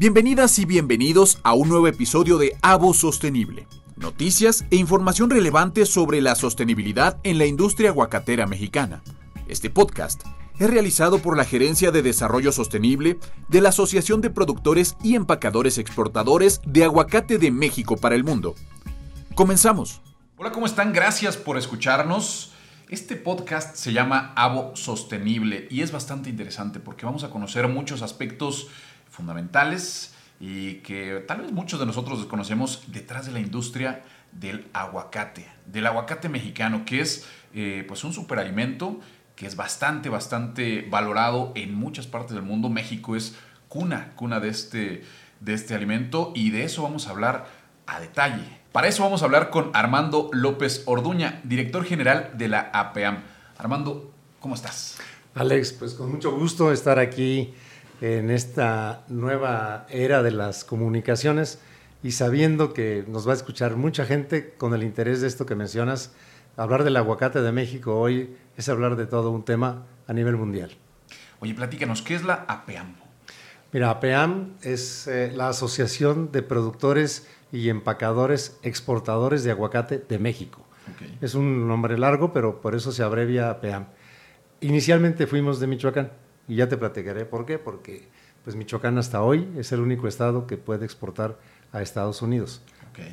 [0.00, 3.66] Bienvenidas y bienvenidos a un nuevo episodio de Avo Sostenible.
[3.96, 9.02] Noticias e información relevante sobre la sostenibilidad en la industria aguacatera mexicana.
[9.46, 10.22] Este podcast
[10.58, 13.18] es realizado por la Gerencia de Desarrollo Sostenible
[13.48, 18.54] de la Asociación de Productores y Empacadores Exportadores de Aguacate de México para el Mundo.
[19.34, 20.00] Comenzamos.
[20.38, 20.94] Hola, ¿cómo están?
[20.94, 22.54] Gracias por escucharnos.
[22.88, 28.00] Este podcast se llama Avo Sostenible y es bastante interesante porque vamos a conocer muchos
[28.00, 28.68] aspectos
[29.10, 35.46] fundamentales y que tal vez muchos de nosotros desconocemos detrás de la industria del aguacate,
[35.66, 39.00] del aguacate mexicano, que es eh, pues un superalimento
[39.36, 42.68] que es bastante, bastante valorado en muchas partes del mundo.
[42.68, 43.36] México es
[43.68, 45.04] cuna, cuna de este,
[45.40, 47.46] de este alimento y de eso vamos a hablar
[47.86, 48.60] a detalle.
[48.72, 53.18] Para eso vamos a hablar con Armando López Orduña, director general de la APAM.
[53.58, 54.98] Armando, ¿cómo estás?
[55.34, 57.52] Alex, pues con mucho gusto estar aquí
[58.00, 61.60] en esta nueva era de las comunicaciones
[62.02, 65.54] y sabiendo que nos va a escuchar mucha gente con el interés de esto que
[65.54, 66.12] mencionas,
[66.56, 70.70] hablar del aguacate de México hoy es hablar de todo un tema a nivel mundial.
[71.40, 72.94] Oye, platícanos, ¿qué es la APEAM?
[73.72, 80.66] Mira, APEAM es eh, la Asociación de Productores y Empacadores Exportadores de Aguacate de México.
[81.20, 83.86] Es un nombre largo, pero por eso se abrevia APEAM.
[84.60, 86.10] Inicialmente fuimos de Michoacán
[86.50, 88.08] y ya te platicaré por qué, porque
[88.42, 91.38] pues Michoacán hasta hoy es el único estado que puede exportar
[91.70, 92.60] a Estados Unidos.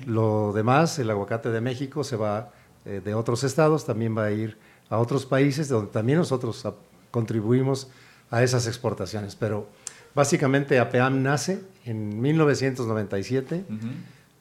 [0.08, 2.52] Lo demás, el aguacate de México se va
[2.84, 4.58] eh, de otros estados, también va a ir
[4.90, 6.68] a otros países donde también nosotros
[7.12, 7.90] contribuimos
[8.32, 9.36] a esas exportaciones.
[9.36, 9.68] Pero
[10.16, 13.66] básicamente APEAM nace en 1997,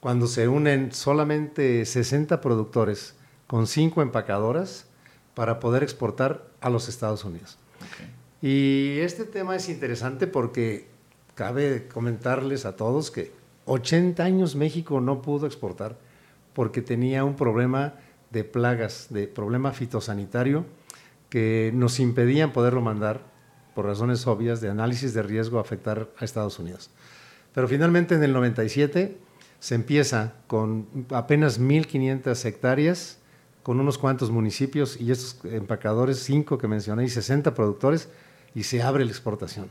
[0.01, 3.15] cuando se unen solamente 60 productores
[3.47, 4.87] con 5 empacadoras
[5.35, 7.59] para poder exportar a los Estados Unidos.
[8.49, 10.87] Y este tema es interesante porque
[11.35, 13.33] cabe comentarles a todos que
[13.65, 15.99] 80 años México no pudo exportar
[16.55, 17.95] porque tenía un problema
[18.31, 20.65] de plagas, de problema fitosanitario
[21.29, 23.21] que nos impedían poderlo mandar
[23.75, 26.91] por razones obvias de análisis de riesgo a afectar a Estados Unidos.
[27.53, 29.19] Pero finalmente en el 97
[29.59, 33.19] se empieza con apenas 1.500 hectáreas,
[33.65, 38.09] con unos cuantos municipios y estos empacadores, cinco que mencioné, y 60 productores,
[38.57, 39.69] y se abre la exportación.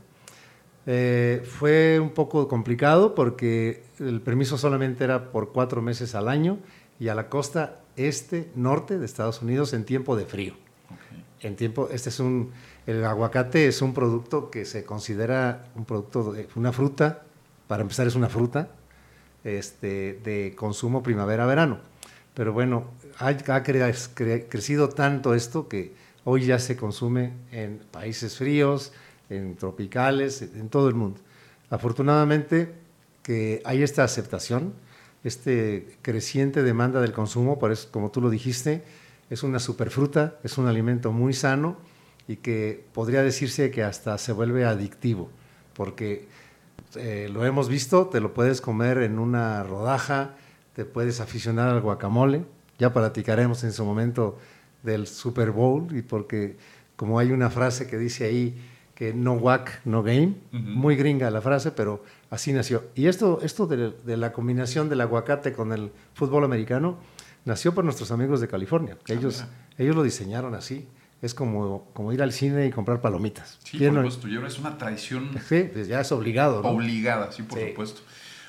[0.86, 6.58] Eh, fue un poco complicado porque el permiso solamente era por cuatro meses al año
[7.00, 10.54] y a la costa este, norte de Estados Unidos en tiempo de frío.
[11.40, 12.52] En tiempo, este es un,
[12.86, 17.24] el aguacate es un producto que se considera un producto, de, una fruta,
[17.66, 18.68] para empezar es una fruta,
[19.42, 21.78] este, de consumo primavera-verano.
[22.34, 22.84] Pero bueno,
[23.18, 28.92] ha, ha crecido tanto esto que Hoy ya se consume en países fríos,
[29.30, 31.20] en tropicales, en todo el mundo.
[31.70, 32.74] Afortunadamente
[33.22, 34.74] que hay esta aceptación,
[35.22, 38.82] este creciente demanda del consumo, por eso, como tú lo dijiste,
[39.30, 41.76] es una superfruta, es un alimento muy sano
[42.26, 45.30] y que podría decirse que hasta se vuelve adictivo,
[45.74, 46.26] porque
[46.96, 50.34] eh, lo hemos visto, te lo puedes comer en una rodaja,
[50.74, 52.44] te puedes aficionar al guacamole,
[52.80, 54.40] ya platicaremos en su momento
[54.86, 56.56] del Super Bowl y porque
[56.96, 58.56] como hay una frase que dice ahí
[58.94, 62.84] que no whack, no game, muy gringa la frase, pero así nació.
[62.94, 66.96] Y esto, esto de, la combinación del aguacate con el fútbol americano
[67.44, 69.44] nació por nuestros amigos de California, que ah, ellos,
[69.76, 70.88] ellos lo diseñaron así.
[71.20, 73.58] Es como, como ir al cine y comprar palomitas.
[73.64, 74.46] Sí, por supuesto.
[74.46, 75.30] es una tradición.
[75.46, 76.60] Sí, pues ya es obligado.
[76.60, 78.00] Obligada, sí, por supuesto.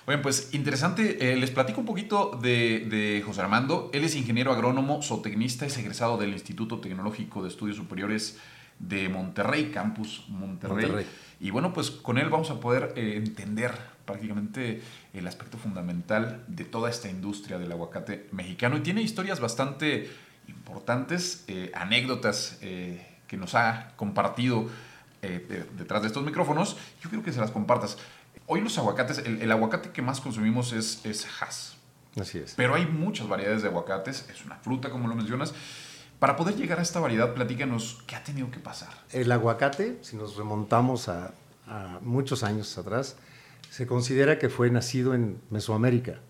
[0.08, 1.34] Bueno, pues interesante.
[1.34, 3.92] Eh, les platico un poquito de, José Armando.
[3.94, 8.40] Él es ingeniero agrónomo, zootecnista, es egresado del Instituto Tecnológico de Estudios Superiores
[8.80, 11.06] de Monterrey, Campus Monterrey.
[11.42, 13.74] Y bueno, pues con él vamos a poder eh, entender
[14.06, 14.82] prácticamente
[15.14, 18.78] el aspecto fundamental de toda esta industria del aguacate mexicano.
[18.78, 20.10] Y tiene historias bastante
[20.48, 24.70] importantes, eh, anécdotas que nos ha compartido
[25.22, 26.78] detrás de estos micrófonos.
[27.02, 27.98] Yo quiero que se las compartas.
[28.50, 31.76] Hoy los aguacates, el, aguacate que más consumimos es, es Hass.
[32.20, 32.54] Así es.
[32.56, 35.54] Pero hay muchas variedades de aguacates, es una fruta como lo mencionas.
[36.20, 38.90] Para poder llegar a esta variedad, platícanos, ¿qué ha tenido que pasar?
[39.12, 41.34] El aguacate, si nos remontamos a,
[42.02, 43.18] muchos años atrás,
[43.70, 46.22] se considera que fue nacido en Mesoamérica,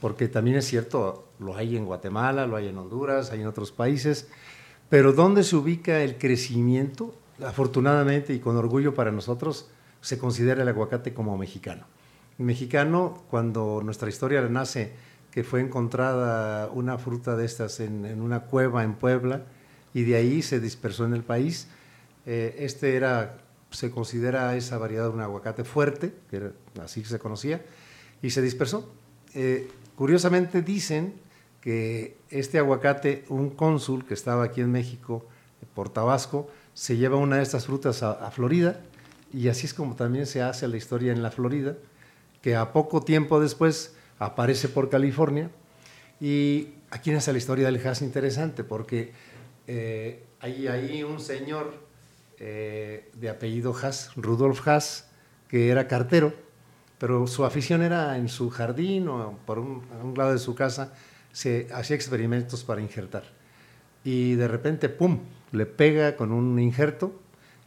[0.00, 3.70] porque también es cierto, lo hay en Guatemala, lo hay en Honduras, hay en otros
[3.70, 4.28] países,
[4.88, 7.14] pero ¿dónde se ubica el crecimiento?
[7.44, 9.68] Afortunadamente y con orgullo para nosotros,
[10.00, 11.86] se considera el aguacate como mexicano.
[12.38, 14.92] Mexicano, cuando nuestra historia nace,
[15.30, 19.42] que fue encontrada una fruta de estas en, una cueva en Puebla
[19.92, 21.68] y de ahí se dispersó en el país,
[22.26, 23.38] eh, este era
[23.70, 26.52] se considera esa variedad un aguacate fuerte, que
[26.82, 27.62] así se conocía,
[28.22, 28.90] y se dispersó.
[29.34, 31.14] Eh, curiosamente dicen
[31.60, 35.26] que este aguacate, un cónsul que estaba aquí en México,
[35.74, 38.80] por Tabasco, se lleva una de estas frutas a, Florida,
[39.32, 41.76] y así es como también se hace la historia en la Florida,
[42.42, 45.50] que a poco tiempo después aparece por California,
[46.20, 49.12] y aquí nace la historia del Haas interesante, porque
[49.66, 51.74] eh, hay ahí un señor
[52.38, 55.08] eh, de apellido Haas, Rudolf Haas,
[55.48, 56.32] que era cartero,
[56.98, 60.92] pero su afición era en su jardín o por un, un lado de su casa,
[61.32, 63.24] se hacía experimentos para injertar.
[64.04, 65.20] Y de repente, ¡pum!,
[65.52, 67.12] le pega con un injerto,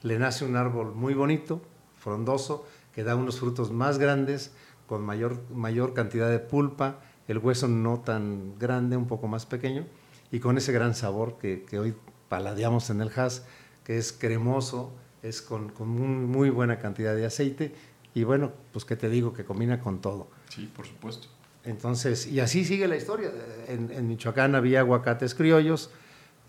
[0.04, 1.62] le nace un árbol muy bonito,
[1.96, 4.54] frondoso, que da unos frutos más grandes,
[4.88, 9.86] con mayor, mayor cantidad de pulpa, el hueso no tan grande, un poco más pequeño,
[10.32, 11.96] y con ese gran sabor que, que hoy
[12.28, 13.46] paladeamos en el Haas,
[13.84, 14.94] que es cremoso,
[15.24, 17.74] es con, con muy buena cantidad de aceite,
[18.14, 20.28] y bueno, pues que te digo, que combina con todo.
[20.50, 21.28] Sí, por supuesto.
[21.64, 23.32] Entonces, y así sigue la historia.
[23.68, 25.92] En, Michoacán había aguacates criollos,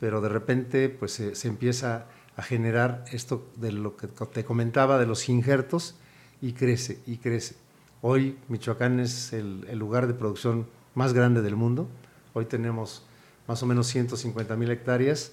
[0.01, 2.07] pero de repente pues se, empieza
[2.37, 5.97] a generar esto de lo que te comentaba de los injertos
[6.41, 7.57] y crece y crece.
[8.01, 11.89] Hoy Michoacán es el, lugar de producción más grande del mundo.
[12.33, 13.05] Hoy tenemos
[13.47, 15.33] más o menos 150 mil hectáreas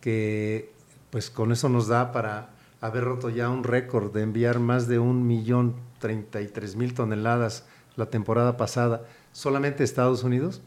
[0.00, 0.72] que
[1.10, 2.50] pues con eso nos da para
[2.80, 6.94] haber roto ya un récord de enviar más de un millón treinta y tres mil
[6.94, 7.64] toneladas
[7.96, 10.62] la temporada pasada solamente Estados Unidos.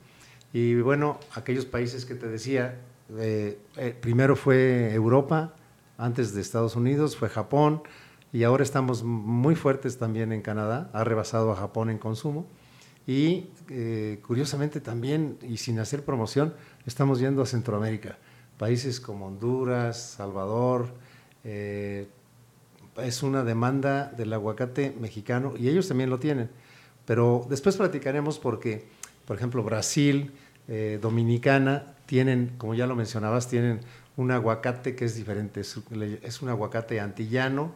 [0.54, 2.80] Y bueno, aquellos países que te decía,
[3.18, 5.54] eh, eh, primero fue Europa,
[6.00, 7.84] antes de Estados Unidos, fue Japón,
[8.34, 12.48] y ahora estamos muy fuertes también en Canadá, ha rebasado a Japón en consumo.
[13.06, 16.54] Y eh, curiosamente también, y sin hacer promoción,
[16.88, 18.18] estamos yendo a Centroamérica,
[18.58, 20.88] países como Honduras, Salvador,
[21.44, 26.50] es una demanda del aguacate mexicano y ellos también lo tienen.
[27.06, 28.86] Pero después platicaremos porque,
[29.26, 30.32] por ejemplo, Brasil,
[30.68, 33.82] eh, Dominicana, tienen, como ya lo mencionabas, tienen
[34.20, 35.62] un aguacate que es diferente.
[35.62, 37.74] Es, un aguacate antillano,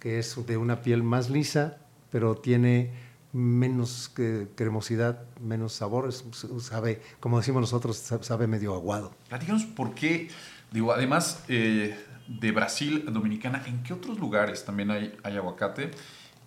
[0.00, 1.78] que es de una piel más lisa,
[2.10, 2.92] pero tiene
[3.32, 4.12] menos
[4.54, 9.14] cremosidad, menos sabor, sabe, como decimos nosotros, sabe medio aguado.
[9.28, 10.28] Platícanos por qué,
[10.72, 11.96] digo, además eh,
[12.26, 15.92] de Brasil, Dominicana, ¿en qué otros lugares también hay, hay aguacate?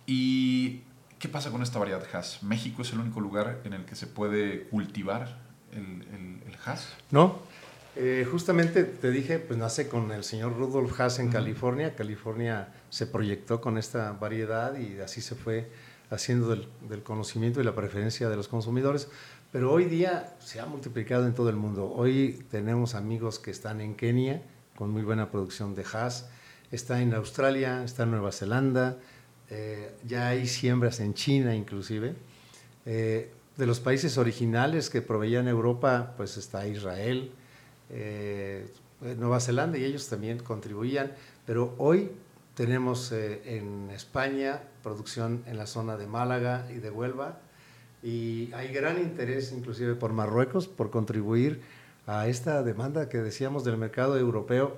[0.05, 0.81] Y
[1.19, 2.43] ¿Qué pasa con esta variedad Hass?
[2.43, 5.39] ¿México es el único lugar en el que se puede cultivar
[5.71, 6.93] el, el, Hass?
[7.09, 7.39] No,
[7.97, 11.95] eh, justamente te dije, pues nace con el señor Rudolf Haas en California.
[11.95, 15.69] California se proyectó con esta variedad y así se fue
[16.09, 19.09] haciendo del, del, conocimiento y la preferencia de los consumidores.
[19.51, 21.91] Pero hoy día se ha multiplicado en todo el mundo.
[21.93, 24.41] Hoy tenemos amigos que están en Kenia
[24.77, 26.29] con muy buena producción de Haas,
[26.71, 28.97] está en Australia, está en Nueva Zelanda,
[29.49, 32.13] eh, ya hay siembras en China inclusive.
[32.85, 37.31] Eh, de los países originales que proveían Europa, pues está Israel,
[37.89, 38.67] eh,
[39.17, 41.11] Nueva Zelanda y ellos también contribuían,
[41.45, 42.11] pero hoy
[42.55, 47.39] tenemos en España producción en la zona de Málaga y de Huelva
[48.01, 51.61] y hay gran interés inclusive por Marruecos por contribuir
[52.07, 54.77] a esta demanda que decíamos del mercado europeo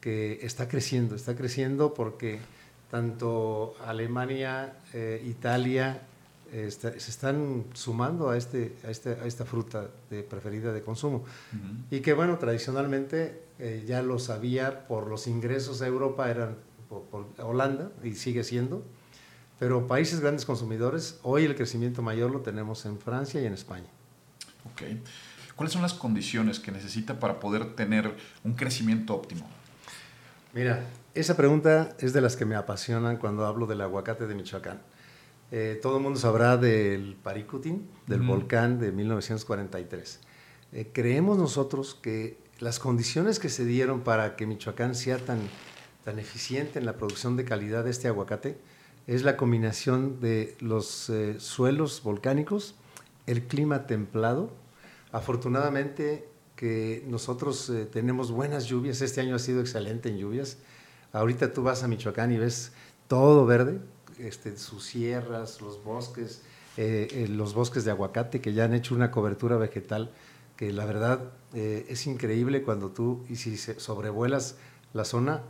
[0.00, 2.38] que está creciendo, está creciendo porque
[2.90, 6.02] tanto Alemania, eh, Italia,
[6.50, 11.24] se están sumando a, este, a, este, a esta fruta de preferida de consumo.
[11.90, 16.56] Y que bueno, tradicionalmente eh, ya lo sabía por los ingresos a Europa, eran
[16.88, 18.82] por, Holanda y sigue siendo,
[19.58, 23.88] pero países grandes consumidores, hoy el crecimiento mayor lo tenemos en Francia y en España.
[24.72, 24.82] Ok.
[25.54, 29.46] ¿Cuáles son las condiciones que necesita para poder tener un crecimiento óptimo?
[30.52, 34.80] Mira, esa pregunta es de las que me apasionan cuando hablo del aguacate de Michoacán.
[35.52, 40.20] Eh, todo el mundo sabrá del Paricutín, del volcán de 1943.
[40.72, 45.40] Eh, creemos nosotros que las condiciones que se dieron para que Michoacán sea tan,
[46.04, 48.58] tan eficiente en la producción de calidad de este aguacate
[49.06, 52.76] es la combinación de los eh, suelos volcánicos,
[53.26, 54.52] el clima templado.
[55.10, 60.58] Afortunadamente, que nosotros eh, tenemos buenas lluvias, este año ha sido excelente en lluvias.
[61.12, 62.72] Ahorita tú vas a Michoacán y ves
[63.08, 63.80] todo verde,
[64.26, 66.42] este, sus sierras, los bosques,
[66.76, 70.10] eh, eh, los bosques de aguacate que ya han hecho una cobertura vegetal
[70.56, 74.56] que la verdad es increíble cuando tú, y si sobrevuelas
[74.92, 75.42] la zona,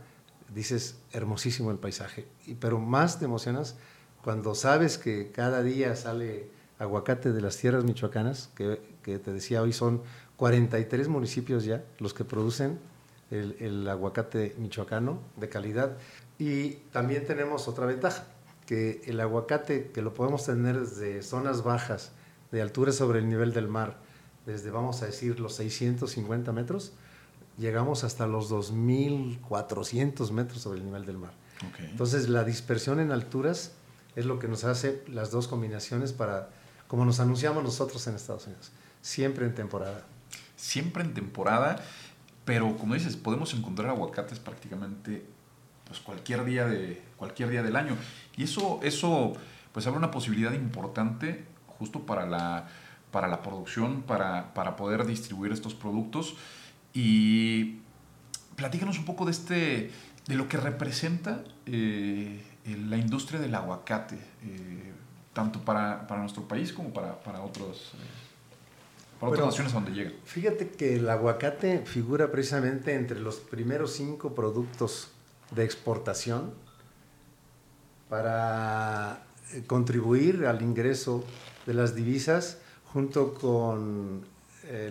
[0.55, 3.75] dices hermosísimo el paisaje, y, pero más te emocionas
[4.23, 6.49] cuando sabes que cada día sale
[6.79, 10.01] aguacate de las tierras michoacanas, que, que te decía hoy son
[10.37, 12.79] 43 municipios ya los que producen
[13.31, 15.97] el, aguacate michoacano de calidad.
[16.37, 18.25] Y también tenemos otra ventaja,
[18.71, 22.13] que el aguacate que lo podemos tener desde zonas bajas,
[22.53, 23.97] de altura sobre el nivel del mar,
[24.45, 26.93] desde vamos a decir los 650 metros,
[27.57, 31.33] llegamos hasta los 2.400 metros sobre el nivel del mar.
[31.79, 33.73] Entonces la dispersión en alturas
[34.15, 36.47] es lo que nos hace las dos combinaciones para,
[36.87, 40.05] como nos anunciamos nosotros en Estados Unidos, siempre en temporada.
[40.55, 41.83] Siempre en temporada,
[42.45, 45.25] pero como dices, podemos encontrar aguacates prácticamente
[45.91, 47.97] pues, cualquier, día de, cualquier día del año.
[48.37, 49.33] Y eso, eso
[49.73, 52.69] pues abre una posibilidad importante justo para la,
[53.11, 56.35] para la producción, para, para poder distribuir estos productos.
[56.93, 57.79] Y
[58.55, 59.91] platícanos un poco de, este,
[60.27, 62.41] de lo que representa eh,
[62.87, 64.93] la industria del aguacate, eh,
[65.33, 70.11] tanto para, nuestro país como para, otros, eh, para otras naciones a donde llega.
[70.23, 75.11] Fíjate que el aguacate figura precisamente entre los primeros cinco productos
[75.51, 76.53] de exportación
[78.09, 79.23] para
[79.67, 81.23] contribuir al ingreso
[81.65, 82.57] de las divisas
[82.93, 84.25] junto con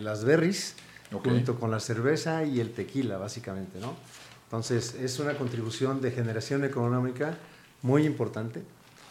[0.00, 0.74] las berries
[1.18, 3.96] junto con la cerveza y el tequila, básicamente, ¿no?
[4.44, 7.36] Entonces, es una contribución de generación económica
[7.82, 8.62] muy importante.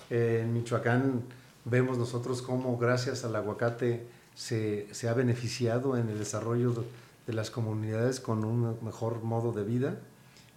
[0.09, 1.23] en Michoacán
[1.65, 6.85] vemos nosotros cómo gracias al aguacate se, se, ha beneficiado en el desarrollo
[7.27, 9.99] de las comunidades con un mejor modo de vida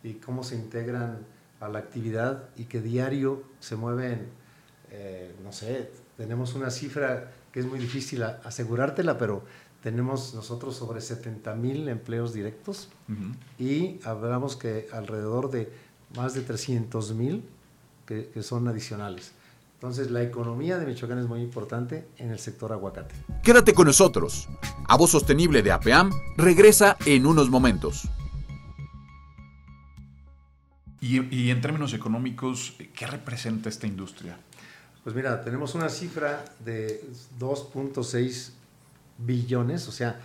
[0.03, 1.19] y cómo se integran
[1.61, 4.27] a la actividad y que diario se mueven,
[4.91, 9.45] eh, no sé, tenemos una cifra que es muy difícil asegurártela, pero
[9.83, 12.89] tenemos nosotros sobre 70 mil empleos directos
[13.59, 15.71] y hablamos que alrededor de
[16.17, 17.45] más de 300 mil
[18.07, 19.33] que, son adicionales.
[19.75, 23.15] Entonces, la economía de Michoacán es muy importante en el sector aguacate.
[23.43, 24.49] Quédate con nosotros.
[24.87, 28.09] A voz sostenible de APAM regresa en unos momentos.
[31.03, 34.39] Y, y, en términos económicos, ¿qué representa esta industria?
[35.05, 37.05] Pues mira, tenemos una cifra de
[37.39, 38.53] 2.6
[39.19, 40.21] billones, o sea,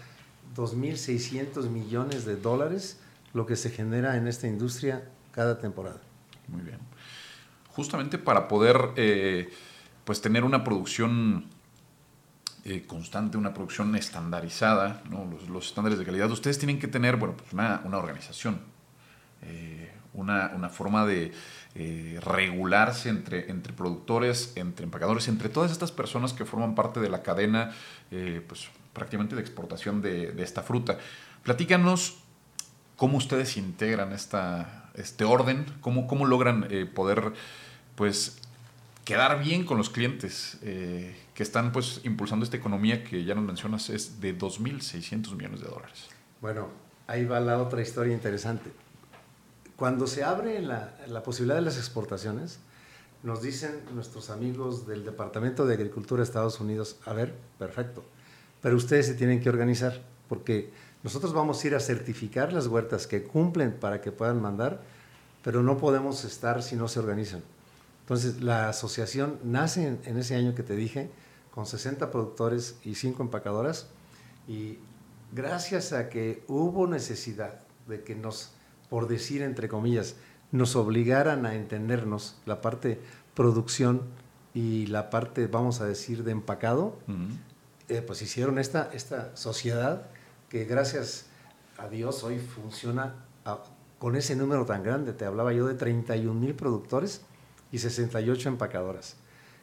[0.55, 2.99] 2.600 millones de dólares
[3.33, 5.99] lo que se genera en esta industria cada temporada.
[6.47, 6.79] Muy bien.
[7.69, 9.51] Justamente para poder eh,
[10.03, 11.45] pues tener una producción
[12.65, 15.03] eh, constante, una producción estandarizada,
[15.49, 18.59] los, estándares de calidad, ustedes tienen que tener bueno, pues una, organización,
[19.43, 21.31] eh, una, forma de
[22.21, 27.21] regularse entre, entre productores, entre empacadores, entre todas estas personas que forman parte de la
[27.21, 27.71] cadena
[28.09, 30.97] pues, prácticamente de exportación de, esta fruta.
[31.43, 32.17] Platícanos
[32.95, 37.33] cómo ustedes integran esta, este orden, cómo, cómo logran eh, poder
[37.95, 38.39] pues
[39.05, 43.45] quedar bien con los clientes eh, que están pues impulsando esta economía que ya nos
[43.45, 46.09] mencionas es de 2.600 millones de dólares.
[46.41, 46.67] Bueno,
[47.05, 48.71] ahí va la otra historia interesante.
[49.77, 52.59] Cuando se abre la, la posibilidad de las exportaciones,
[53.23, 58.03] nos dicen nuestros amigos del Departamento de Agricultura de Estados Unidos, a ver, perfecto,
[58.61, 60.71] pero ustedes se tienen que organizar, porque
[61.03, 64.81] nosotros vamos a ir a certificar las huertas que cumplen para que puedan mandar,
[65.43, 67.43] pero no podemos estar si no se organizan.
[68.01, 71.09] Entonces, la asociación nace en, ese año que te dije,
[71.53, 73.87] con 60 productores y 5 empacadoras,
[74.47, 74.79] y
[75.31, 78.51] gracias a que hubo necesidad de que nos,
[78.89, 80.15] por decir entre comillas,
[80.51, 82.99] nos obligaran a entendernos la parte
[83.33, 84.01] producción
[84.53, 86.97] y la parte, vamos a decir, de empacado,
[87.89, 90.07] eh, pues hicieron esta, esta sociedad
[90.49, 91.27] que gracias
[91.77, 93.15] a Dios hoy funciona
[93.99, 95.13] con ese número tan grande.
[95.13, 97.21] Te hablaba yo de 31 mil productores
[97.71, 99.17] y 68 empacadoras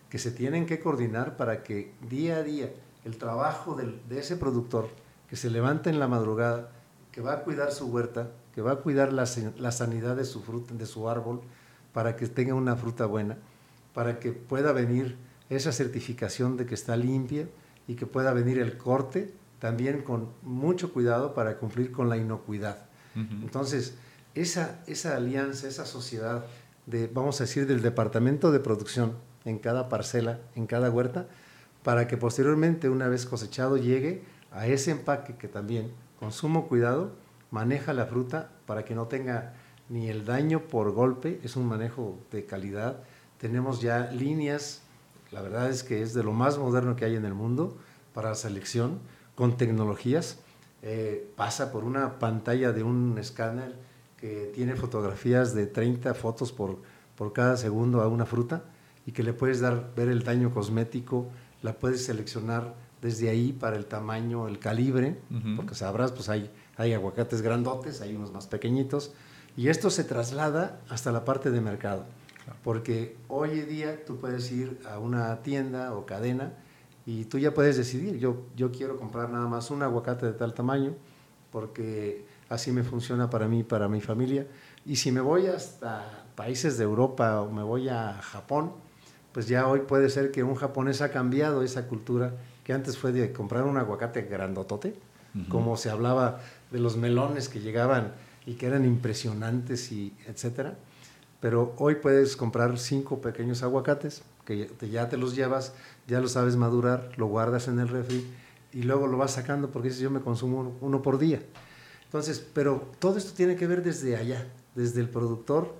[0.08, 2.70] que se tienen que coordinar para que día a día
[3.04, 4.88] el trabajo de ese productor
[5.28, 6.70] que se levanta en la madrugada,
[7.10, 9.24] que va a cuidar su huerta, que va a cuidar la,
[9.58, 11.42] la sanidad de su, fruta, de su árbol,
[11.92, 13.38] para que tenga una fruta buena,
[13.92, 15.16] para que pueda venir
[15.50, 17.46] esa certificación de que está limpia,
[17.86, 22.86] y que pueda venir el corte también con mucho cuidado para cumplir con la inocuidad.
[23.14, 23.94] Entonces,
[24.34, 26.44] esa, esa alianza, esa sociedad
[26.86, 31.28] de, vamos a decir, del departamento de producción en cada parcela, en cada huerta,
[31.84, 37.12] para que posteriormente, una vez cosechado, llegue a ese empaque que también, con sumo cuidado,
[37.54, 39.54] maneja la fruta para que no tenga
[39.88, 43.04] ni el daño por golpe, es un manejo de calidad.
[43.38, 44.84] Tenemos ya líneas
[45.34, 47.76] la verdad es que es de lo más moderno que hay en el mundo
[48.14, 49.00] para la selección,
[49.34, 50.38] con tecnologías.
[50.82, 53.74] Eh, pasa por una pantalla de un escáner
[54.16, 56.78] que tiene fotografías de 30 fotos por,
[57.16, 58.62] por cada segundo a una fruta
[59.06, 61.28] y que le puedes dar, ver el daño cosmético,
[61.62, 65.18] la puedes seleccionar desde ahí para el tamaño, el calibre,
[65.56, 69.12] porque sabrás, pues hay, hay aguacates grandotes, hay unos más pequeñitos,
[69.56, 72.04] y esto se traslada hasta la parte de mercado,
[72.62, 76.54] porque hoy en día tú puedes ir a una tienda o cadena
[77.06, 80.54] y tú ya puedes decidir, yo, yo quiero comprar nada más un aguacate de tal
[80.54, 80.94] tamaño,
[81.52, 84.46] porque así me funciona para mí, para mi familia,
[84.84, 88.72] y si me voy hasta países de Europa o me voy a Japón,
[89.32, 93.12] pues ya hoy puede ser que un japonés ha cambiado esa cultura que antes fue
[93.12, 94.94] de comprar un aguacate grandotote,
[95.48, 96.40] como se hablaba
[96.74, 98.12] de los melones que llegaban
[98.46, 100.74] y que eran impresionantes y etcétera.
[101.40, 105.72] Pero hoy puedes comprar cinco pequeños aguacates que ya te los llevas,
[106.08, 108.26] ya lo sabes madurar, lo guardas en el refri
[108.72, 111.40] y luego lo vas sacando porque dices yo me consumo uno por día.
[112.06, 115.74] Entonces, pero todo esto tiene que ver desde allá, desde el productor,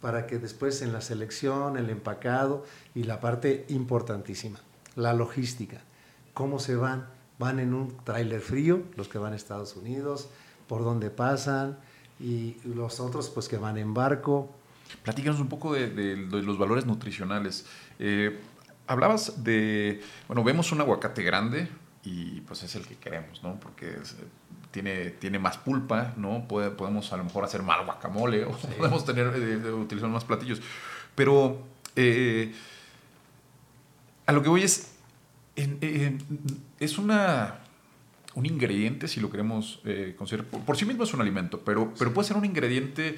[0.00, 4.60] para que después en la selección, el empacado y la parte importantísima,
[4.94, 5.80] la logística,
[6.34, 10.28] cómo se van, van en un tráiler frío, los que van a Estados Unidos,
[10.68, 11.78] por dónde pasan,
[12.18, 14.50] y los otros pues que van en barco.
[15.02, 17.66] Platícanos un poco de, los valores nutricionales.
[17.98, 18.38] Eh,
[18.86, 21.68] hablabas de, bueno, vemos un aguacate grande
[22.04, 23.58] y pues es el que queremos, ¿no?
[23.58, 23.96] Porque
[24.70, 26.46] tiene, tiene más pulpa, ¿no?
[26.46, 30.60] podemos a lo mejor hacer más guacamole o podemos tener, eh, utilizar más platillos.
[31.14, 31.62] Pero
[31.96, 32.54] eh,
[34.26, 34.95] a lo que voy es,
[35.56, 37.60] es una,
[38.34, 42.12] un ingrediente, si lo queremos eh, considerar, por, sí mismo es un alimento, pero, pero
[42.12, 43.16] puede ser un ingrediente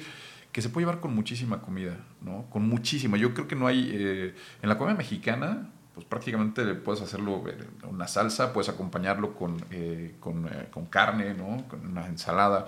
[0.51, 2.45] que se puede llevar con muchísima comida, ¿no?
[2.49, 3.17] Con muchísima.
[3.17, 5.69] Yo creo que no hay, en la comida mexicana,
[5.99, 7.43] pues prácticamente puedes hacerlo
[7.83, 11.67] una salsa, puedes acompañarlo con, eh, con, eh, con, carne, ¿no?
[11.67, 12.67] con una ensalada.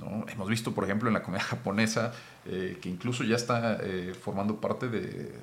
[0.00, 0.24] ¿no?
[0.28, 2.14] Hemos visto, por ejemplo, en la comida japonesa,
[2.46, 3.78] eh, que incluso ya está
[4.22, 5.34] formando parte de,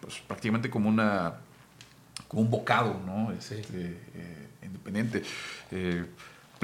[0.00, 1.34] pues, prácticamente como, una,
[2.34, 3.32] un bocado ¿no?
[3.32, 3.64] Este,
[4.62, 5.22] independiente.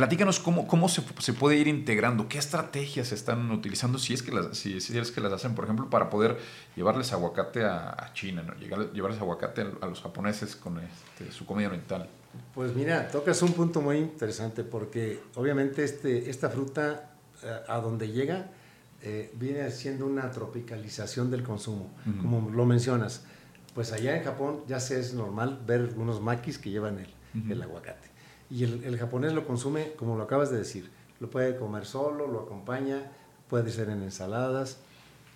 [0.00, 4.22] Platícanos cómo, cómo se, se, puede ir integrando, qué estrategias se están utilizando, si es
[4.22, 6.38] que las, si, es que las hacen, por ejemplo, para poder
[6.74, 8.54] llevarles aguacate a, China, ¿no?
[8.92, 12.08] llevarles aguacate a, los japoneses con este, su comida oriental.
[12.54, 17.10] Pues mira, tocas un punto muy interesante porque obviamente este, esta fruta
[17.42, 18.46] eh, a donde llega
[19.02, 21.90] eh, viene siendo una tropicalización del consumo,
[22.22, 23.24] como lo mencionas.
[23.74, 27.62] Pues allá en Japón ya se es normal ver algunos maquis que llevan el, el
[27.62, 28.10] aguacate.
[28.50, 32.40] Y el, japonés lo consume, como lo acabas de decir, lo puede comer solo, lo
[32.40, 33.12] acompaña,
[33.48, 34.78] puede ser en ensaladas.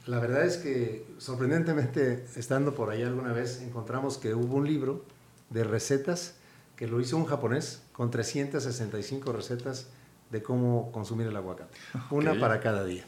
[0.06, 5.04] La verdad es que sorprendentemente, estando por allá alguna vez, encontramos que hubo un libro
[5.50, 6.34] de recetas
[6.74, 9.86] que lo hizo un japonés con 365 recetas
[10.30, 11.78] de cómo consumir el aguacate.
[12.10, 13.04] Una para cada día.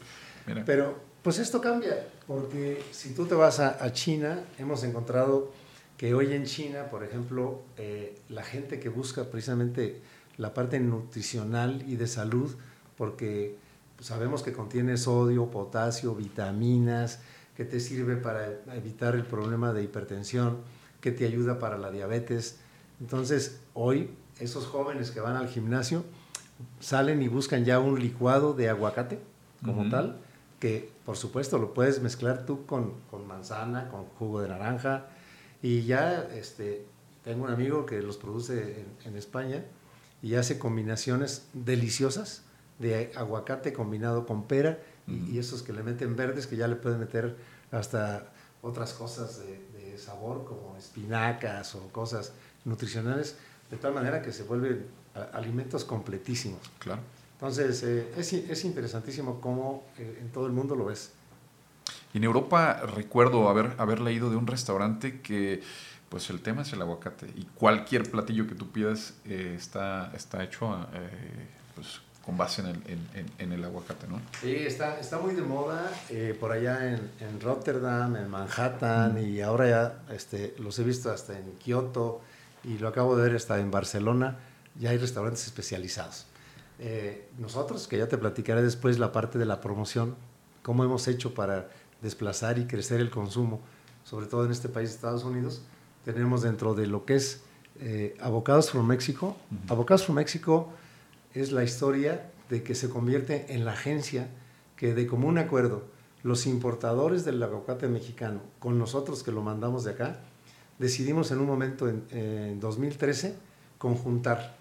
[0.65, 5.51] Pero pues esto cambia, porque si tú te vas a, a China, hemos encontrado
[5.97, 9.99] que hoy en China, por ejemplo, eh, la gente que busca precisamente
[10.37, 12.55] la parte nutricional y de salud,
[12.97, 13.57] porque
[13.99, 17.19] sabemos que contiene sodio, potasio, vitaminas,
[17.57, 20.59] que te sirve para evitar el problema de hipertensión,
[21.01, 22.59] que te ayuda para la diabetes.
[23.01, 26.05] Entonces, hoy esos jóvenes que van al gimnasio
[26.79, 29.19] salen y buscan ya un licuado de aguacate
[29.61, 30.21] como tal,
[30.61, 35.05] que por supuesto lo puedes mezclar tú con, con manzana, con jugo de naranja,
[35.61, 36.85] y ya este,
[37.23, 39.63] tengo un amigo que los produce en, España
[40.21, 42.41] y hace combinaciones deliciosas
[42.79, 46.99] de aguacate combinado con pera y, esos que le meten verdes que ya le pueden
[46.99, 47.37] meter
[47.71, 52.33] hasta otras cosas de, sabor como espinacas o cosas
[52.65, 53.37] nutricionales,
[53.71, 54.85] de tal manera que se vuelven
[55.31, 56.59] alimentos completísimos.
[56.79, 57.01] Claro.
[57.37, 61.11] Entonces, eh, es, es, interesantísimo cómo eh, en todo el mundo lo ves
[62.13, 65.61] en Europa recuerdo haber, haber leído de un restaurante que
[66.09, 70.43] pues el tema es el aguacate y cualquier platillo que tú pidas eh, está, está
[70.43, 71.09] hecho eh,
[71.75, 74.19] pues, con base en el, en, el, aguacate, ¿no?
[74.41, 79.41] Sí, está, está muy de moda eh, por allá en, en, Rotterdam, en Manhattan y
[79.41, 82.21] ahora ya este, los he visto hasta en Kioto
[82.63, 84.39] y lo acabo de ver hasta en Barcelona,
[84.75, 86.26] ya hay restaurantes especializados.
[87.37, 90.15] Nosotros, que ya te platicaré después la parte de la promoción,
[90.61, 91.69] cómo hemos hecho para
[92.01, 93.61] desplazar y crecer el consumo,
[94.03, 95.61] sobre todo en este país, Estados Unidos,
[96.05, 97.41] tenemos dentro de lo que es
[97.79, 99.35] eh, Avocados from Mexico.
[99.67, 100.71] Avocados from Mexico
[101.33, 104.29] es la historia de que se convierte en la agencia
[104.75, 105.83] que de común acuerdo
[106.23, 110.19] los importadores del aguacate mexicano, con nosotros que lo mandamos de acá,
[110.79, 113.35] decidimos en un momento en, 2013
[113.77, 114.56] conjuntar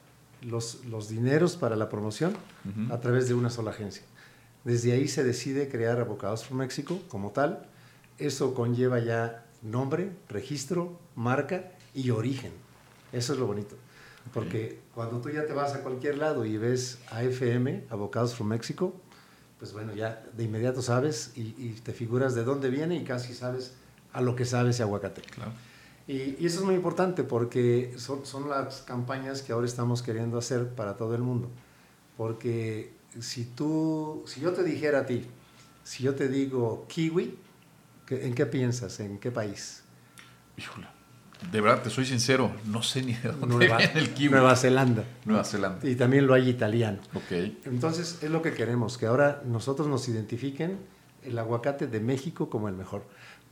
[0.47, 2.35] los, los, dineros para la promoción
[2.91, 4.03] a través de una sola agencia.
[4.65, 7.69] Desde ahí se decide crear Abogados for México como tal.
[8.19, 12.53] Eso conlleva ya nombre, registro, marca y origen.
[13.13, 13.77] Eso es lo bonito.
[14.33, 18.93] Porque cuando tú ya te vas a cualquier lado y ves AFM, Avocados from Mexico,
[19.59, 23.75] pues bueno, ya de inmediato sabes y, te figuras de dónde viene y casi sabes
[24.13, 25.23] a lo que sabe ese aguacate.
[25.23, 25.53] Claro.
[26.09, 30.39] Y, y, eso es muy importante porque son, son, las campañas que ahora estamos queriendo
[30.39, 31.51] hacer para todo el mundo.
[32.17, 35.27] Porque si tú, si yo te dijera a ti,
[35.83, 37.39] si yo te digo kiwi,
[38.11, 39.01] ¿en qué piensas?
[39.01, 39.83] ¿En qué país?
[40.57, 40.87] Híjole.
[41.53, 44.31] De verdad, te soy sincero, no sé ni de dónde Nueva, viene el kiwi.
[44.31, 45.05] Nueva Zelanda.
[45.27, 45.87] Nueva Zelanda.
[45.87, 46.99] Y también lo hay italiano.
[47.15, 47.31] Ok.
[47.67, 50.79] Entonces, es lo que queremos, que ahora nosotros nos identifiquen
[51.23, 53.05] el aguacate de México como el mejor.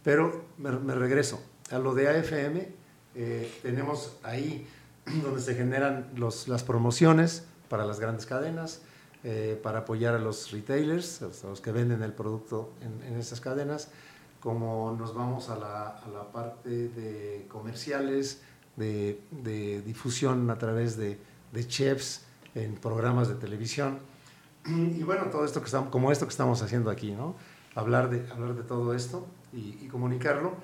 [0.03, 2.69] Pero me, regreso a lo de AFM.
[3.15, 4.67] Eh, tenemos ahí
[5.23, 8.83] donde se generan los, las promociones para las grandes cadenas,
[9.23, 13.41] eh, para apoyar a los retailers, a los que venden el producto en, en esas
[13.41, 13.89] cadenas
[14.45, 18.43] como nos vamos a la, a la parte de comerciales,
[18.77, 21.19] de, de, difusión a través de,
[21.51, 23.99] de, chefs en programas de televisión.
[24.67, 27.35] Y bueno, todo esto que estamos, como esto que estamos haciendo aquí, ¿no?
[27.75, 30.57] Hablar de, hablar de todo esto y, y comunicarlo.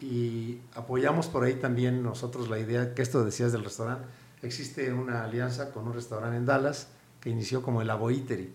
[0.00, 4.06] Y apoyamos por ahí también nosotros la idea que esto decías del restaurante.
[4.42, 6.88] Existe una alianza con un restaurante en Dallas
[7.20, 8.52] que inició como el Abo Eatery,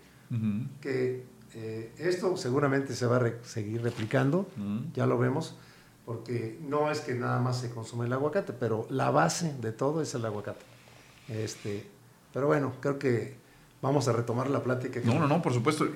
[0.80, 4.48] que eh, esto seguramente se va a seguir replicando,
[4.94, 5.56] ya lo vemos,
[6.06, 10.02] porque no es que nada más se consume el aguacate, pero la base de todo
[10.02, 10.64] es el aguacate.
[11.28, 11.86] Este,
[12.32, 13.36] pero bueno, creo que
[13.80, 15.00] vamos a retomar la plática.
[15.04, 15.86] No, no, no, por supuesto.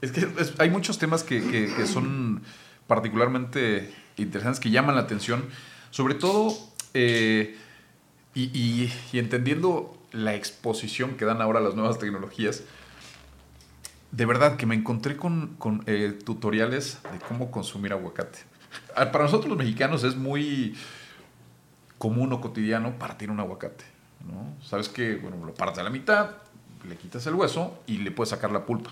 [0.00, 2.42] Es que hay muchos temas que, que, son
[2.86, 5.44] particularmente interesantes, que llaman la atención,
[5.90, 6.56] sobre todo,
[6.94, 7.56] eh,
[8.34, 12.62] y, entendiendo la exposición que dan ahora las nuevas tecnologías,
[14.12, 18.38] de verdad que me encontré con, eh, tutoriales de cómo consumir aguacate.
[18.94, 20.74] Ah, para nosotros los mexicanos es muy
[21.98, 23.84] común o cotidiano partir un aguacate.
[24.26, 24.54] ¿no?
[24.64, 26.30] Sabes que, bueno, lo partes a la mitad,
[26.88, 28.90] le quitas el hueso y le puedes sacar la pulpa.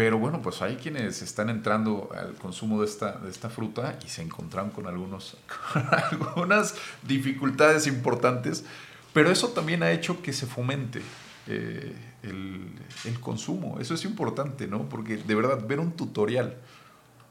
[0.00, 4.08] Pero bueno, pues hay quienes están entrando al consumo de esta, de esta fruta y
[4.08, 5.36] se encontraron con, algunos,
[6.10, 8.64] algunas dificultades importantes,
[9.12, 11.02] pero eso también ha hecho que se fomente
[11.48, 12.72] eh, el,
[13.04, 13.78] el, consumo.
[13.78, 14.88] Eso es importante, ¿no?
[14.88, 16.56] Porque de verdad, ver un tutorial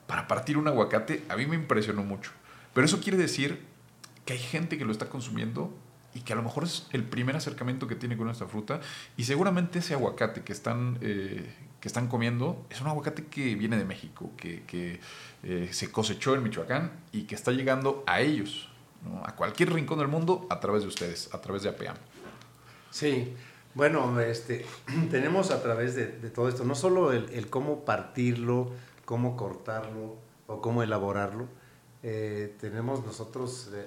[0.05, 2.29] para partir un aguacate a mí me impresionó mucho.
[2.75, 3.65] Pero eso quiere decir
[4.25, 5.73] que hay gente que lo está consumiendo
[6.13, 8.79] y que a lo mejor es el primer acercamiento que tiene con esta fruta
[9.17, 13.77] y seguramente ese aguacate que están, eh, que están comiendo es un aguacate que viene
[13.77, 14.99] de México, que, que
[15.43, 18.69] eh, se cosechó en Michoacán y que está llegando a ellos,
[19.23, 21.95] a cualquier rincón del mundo a través de ustedes, a través de APEAM.
[22.91, 23.33] Sí,
[23.75, 24.65] bueno, este,
[25.11, 28.71] tenemos a través de, todo esto, no solo el, cómo partirlo,
[29.05, 31.47] cómo cortarlo o cómo elaborarlo,
[32.01, 33.85] eh, tenemos nosotros eh,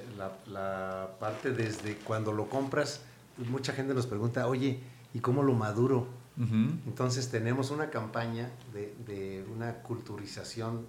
[0.48, 3.02] la, parte desde cuando lo compras,
[3.36, 4.80] mucha gente nos pregunta, oye,
[5.12, 6.06] ¿y cómo lo maduro?
[6.38, 10.86] Entonces tenemos una campaña de, una culturización,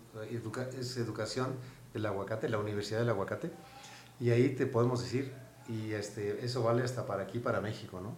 [0.79, 1.49] es educación
[1.93, 3.51] del aguacate, la Universidad del Aguacate,
[4.19, 5.33] y ahí te podemos decir,
[5.67, 8.15] y este, eso vale hasta para aquí, para México, ¿no?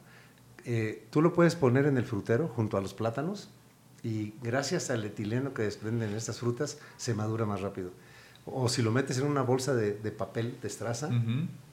[0.66, 3.50] Eh, tú lo puedes poner en el frutero junto a los plátanos
[4.02, 7.92] y gracias al etileno que desprenden estas frutas se madura más rápido.
[8.46, 11.10] O si lo metes en una bolsa de, papel de estraza,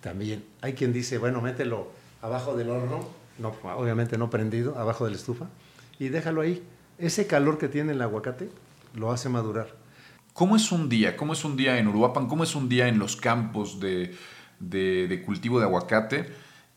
[0.01, 0.45] también.
[0.63, 1.89] Hay quien dice, bueno, mételo
[2.23, 3.07] abajo del horno,
[3.39, 5.47] no, obviamente no prendido, abajo de la estufa,
[5.99, 6.63] y déjalo ahí.
[6.99, 8.51] Ese calor que tiene el aguacate
[8.95, 9.75] lo hace madurar.
[10.33, 11.17] ¿Cómo es un día?
[11.17, 12.27] ¿Cómo es un día en Uruapan?
[12.27, 14.15] ¿Cómo es un día en los campos de,
[14.59, 16.27] de cultivo de aguacate?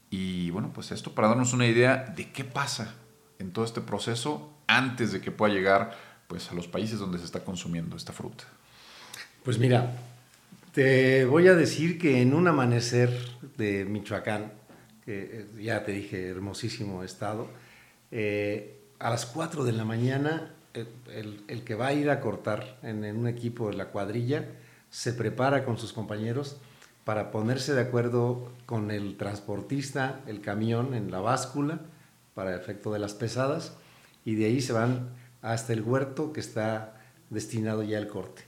[0.09, 2.95] Y bueno, pues esto para darnos una idea de qué pasa
[3.39, 7.25] en todo este proceso antes de que pueda llegar pues, a los países donde se
[7.25, 8.45] está consumiendo esta fruta.
[9.43, 9.93] Pues mira,
[10.73, 13.11] te voy a decir que en un amanecer
[13.57, 14.51] de Michoacán,
[15.07, 17.47] eh, ya te dije, hermosísimo estado,
[18.11, 23.03] eh, a las 4 de la mañana el, que va a ir a cortar en,
[23.05, 24.45] en un equipo de la cuadrilla
[24.89, 26.57] se prepara con sus compañeros
[27.03, 31.81] para ponerse de acuerdo con el transportista, el camión en la báscula,
[32.33, 33.73] para el efecto de las pesadas,
[34.25, 35.09] y de ahí se van
[35.41, 38.43] hasta el huerto que está destinado ya al corte.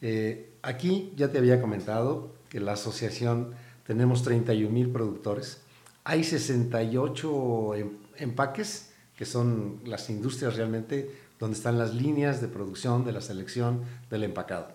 [0.00, 3.54] Eh, aquí ya te había comentado que la asociación
[3.86, 5.62] tenemos 31 mil productores,
[6.08, 13.04] hay 68 em, empaques, que son las industrias realmente donde están las líneas de producción,
[13.04, 14.68] de la selección, del empacado.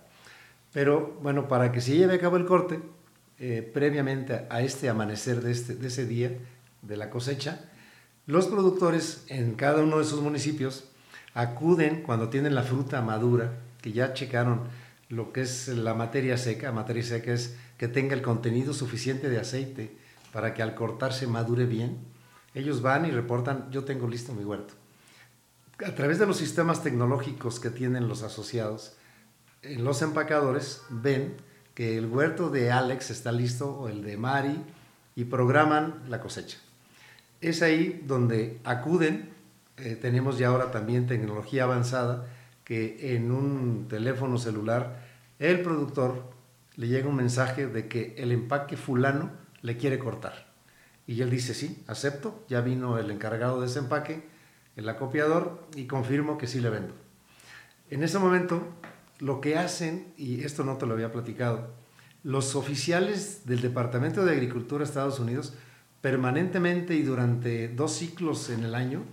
[0.72, 2.82] Pero bueno, para que se lleve a cabo el corte,
[3.39, 6.38] eh, previamente a este amanecer de, este, de ese día
[6.84, 7.62] de la cosecha,
[8.28, 10.84] los productores en cada uno de sus municipios
[11.34, 14.62] acuden cuando tienen la fruta madura, que ya checaron
[15.10, 16.72] lo que es la materia seca.
[16.72, 20.03] Materia seca es que tenga el contenido suficiente de aceite
[20.34, 22.00] para que al cortarse madure bien,
[22.56, 24.74] ellos van y reportan, yo tengo listo mi huerto.
[25.86, 28.98] A través de los sistemas tecnológicos que tienen los asociados,
[29.62, 31.36] los empacadores ven
[31.74, 34.62] que el huerto de Alex está listo o el de Mari
[35.15, 36.58] y programan la cosecha.
[37.39, 39.30] Es ahí donde acuden,
[39.78, 42.28] eh, tenemos ya ahora también tecnología avanzada,
[42.63, 45.02] que en un teléfono celular
[45.39, 46.24] el productor
[46.76, 50.54] le llega un mensaje de que el empaque fulano le quiere cortar.
[51.08, 54.28] Y él dice, sí, acepto, ya vino el encargado de ese empaque,
[54.76, 56.93] el acopiador, y confirmo que sí le vendo.
[57.89, 58.62] En ese momento,
[59.19, 61.71] lo que hacen, y esto no te lo había platicado,
[62.23, 65.56] los oficiales del Departamento de Agricultura de Estados Unidos
[66.02, 69.04] permanentemente y durante dos ciclos en el año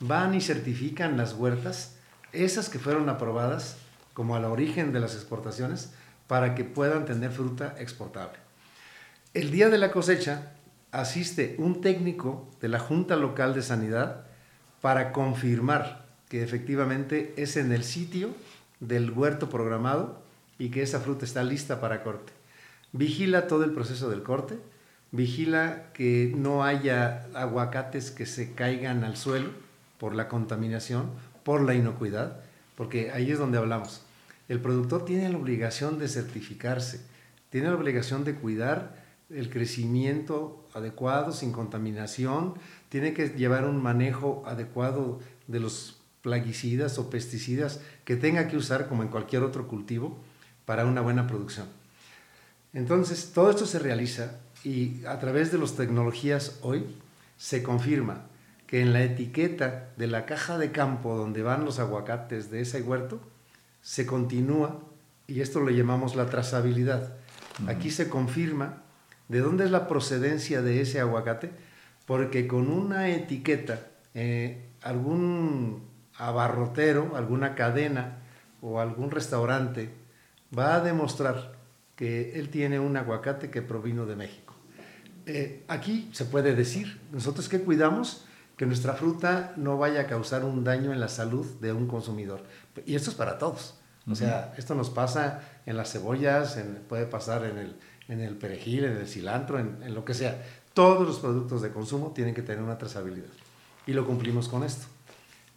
[0.00, 1.96] van y certifican las huertas,
[2.32, 3.78] esas que fueron aprobadas
[4.14, 5.92] como al origen de las exportaciones,
[6.26, 8.45] para que puedan tener fruta exportable.
[9.36, 10.54] El día de la cosecha
[10.92, 14.24] asiste un técnico de la Junta Local de Sanidad
[14.80, 18.30] para confirmar que efectivamente es en el sitio
[18.80, 20.22] del huerto programado
[20.58, 22.32] y que esa fruta está lista para corte.
[22.92, 24.56] Vigila todo el proceso del corte,
[25.12, 29.50] vigila que no haya aguacates que se caigan al suelo
[29.98, 31.10] por la contaminación,
[31.44, 32.40] por la inocuidad,
[32.74, 34.00] porque ahí es donde hablamos.
[34.48, 37.02] El productor tiene la obligación de certificarse,
[37.50, 42.54] tiene la obligación de cuidar el crecimiento adecuado, sin contaminación,
[42.88, 48.88] tiene que llevar un manejo adecuado de los plaguicidas o pesticidas que tenga que usar
[48.88, 50.18] como en cualquier otro cultivo
[50.64, 51.66] para una buena producción.
[52.72, 56.84] Entonces, todo esto se realiza y a través de las tecnologías hoy
[57.36, 58.26] se confirma
[58.66, 62.82] que en la etiqueta de la caja de campo donde van los aguacates de ese
[62.82, 63.20] huerto,
[63.80, 64.80] se continúa,
[65.28, 67.14] y esto lo llamamos la trazabilidad.
[67.68, 68.82] Aquí se confirma
[69.28, 71.50] de dónde es la procedencia de ese aguacate,
[72.06, 73.80] porque con una etiqueta,
[74.14, 75.82] eh, algún
[76.16, 78.18] abarrotero, alguna cadena
[78.60, 79.90] o algún restaurante
[80.56, 81.56] va a demostrar
[81.96, 84.54] que él tiene un aguacate que provino de México.
[85.26, 90.44] Eh, aquí se puede decir, nosotros que cuidamos que nuestra fruta no vaya a causar
[90.44, 92.44] un daño en la salud de un consumidor.
[92.86, 93.74] Y esto es para todos.
[94.08, 96.56] O sea, esto nos pasa en las cebollas,
[96.88, 97.76] puede pasar en el,
[98.08, 100.42] en el, perejil, en el cilantro, en, en, lo que sea.
[100.74, 103.30] Todos los productos de consumo tienen que tener una trazabilidad.
[103.86, 104.86] Y lo cumplimos con esto.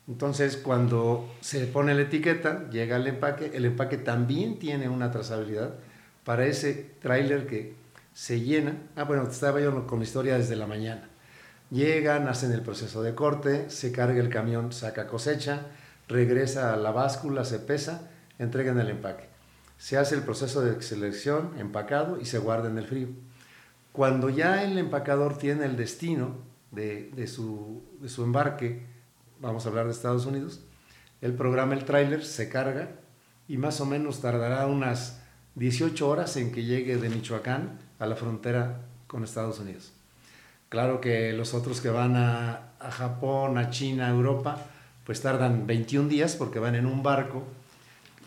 [0.10, 5.76] Entonces, cuando se pone la etiqueta, llega el empaque, el empaque también tiene una trazabilidad
[6.24, 7.76] para ese tráiler que
[8.14, 8.76] se llena.
[8.96, 11.08] Ah, bueno, estaba yo con la historia desde la mañana.
[11.70, 15.68] Llegan, hacen el proceso de corte, se carga el camión, saca cosecha,
[16.08, 18.10] regresa a la báscula, se pesa,
[18.40, 19.29] entregan el empaque.
[19.80, 23.08] Se hace el proceso de selección, empacado y se guarda en el frío.
[23.94, 26.36] Cuando ya el empacador tiene el destino
[26.72, 27.82] de, su,
[28.18, 28.86] embarque,
[29.40, 30.60] vamos a hablar de Estados Unidos,
[31.22, 32.92] el programa el tráiler, se carga
[33.48, 35.22] y más o menos tardará unas
[35.56, 39.94] 18 horas en que llegue de Michoacán a la frontera con Estados Unidos.
[40.68, 44.58] Claro que los otros que van a, a Japón, a China, a Europa,
[45.06, 47.46] pues tardan 21 días porque van en un barco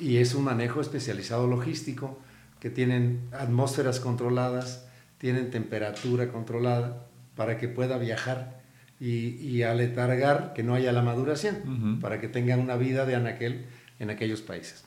[0.02, 2.18] y es un manejo especializado logístico
[2.58, 4.88] que tienen atmósferas controladas,
[5.18, 8.60] tienen temperatura controlada para que pueda viajar
[8.98, 13.66] y, y aletargar que no haya la maduración, para que tengan una vida de anaquel
[14.00, 14.84] en aquellos países.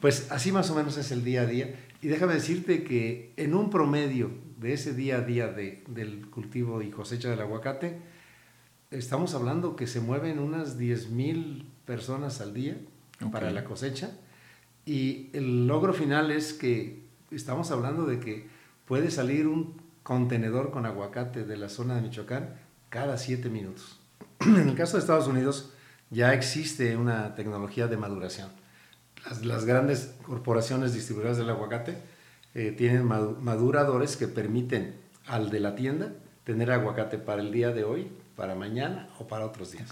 [0.00, 1.74] Pues así más o menos es el día a día.
[2.00, 6.82] Y déjame decirte que en un promedio de ese día a día de, del cultivo
[6.82, 7.98] y cosecha del aguacate,
[8.92, 12.76] estamos hablando que se mueven unas 10.000 personas al día
[13.32, 14.12] para la cosecha.
[14.84, 18.48] Y el logro final es que estamos hablando de que
[18.84, 22.54] puede salir un contenedor con aguacate de la zona de Michoacán
[22.88, 24.00] cada 7 minutos.
[24.40, 25.72] en el caso de Estados Unidos
[26.10, 28.48] ya existe una tecnología de maduración.
[29.42, 31.96] Las, grandes corporaciones distribuidoras del aguacate
[32.54, 36.12] eh, tienen maduradores que permiten al de la tienda
[36.44, 39.88] tener aguacate para el día de hoy, para mañana o para otros días.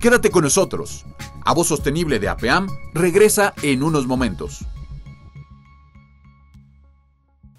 [0.00, 1.04] Quédate con nosotros.
[1.44, 4.64] A Voz Sostenible de APEAM regresa en unos momentos.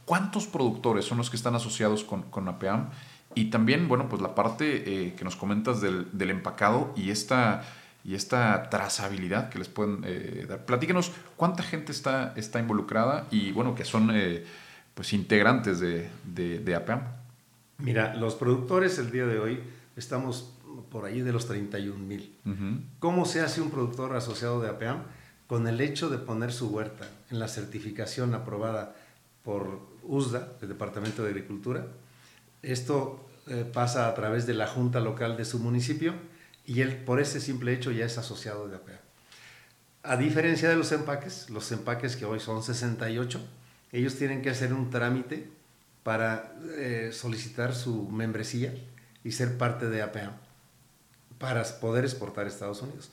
[0.06, 2.90] ¿Cuántos productores son los que están asociados con, con APEAM?
[3.36, 7.64] Y también, bueno, pues la parte eh, que nos comentas del, del, empacado y esta,
[8.06, 10.66] y esta trazabilidad que les pueden eh, dar.
[10.66, 14.46] Platíquenos cuánta gente está, está involucrada y, bueno, que son eh,
[14.94, 17.02] pues integrantes de, de, de APEAM.
[17.80, 19.60] Mira, los productores el día de hoy
[19.98, 22.36] estamos por ahí de los 31 mil.
[23.00, 25.04] ¿Cómo se hace un productor asociado de APEAM?
[25.48, 28.96] Con el hecho de poner su huerta en la certificación aprobada
[29.44, 31.88] por USDA, el Departamento de Agricultura.
[32.62, 36.14] Esto eh, pasa a través de la junta local de su municipio
[36.66, 39.00] y él por ese simple hecho ya es asociado de APEAM.
[40.04, 43.40] A diferencia de los empaques, los empaques que hoy son 68,
[43.92, 45.50] ellos tienen que hacer un trámite
[46.04, 48.74] para eh, solicitar su membresía
[49.24, 50.34] y ser parte de APEAM
[51.40, 53.12] para poder exportar a Estados Unidos.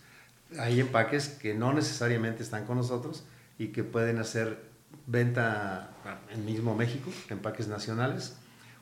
[0.59, 3.25] Hay empaques que no necesariamente están con nosotros
[3.59, 4.71] y que pueden hacer
[5.07, 5.91] venta
[6.33, 8.37] en mismo México, empaques nacionales,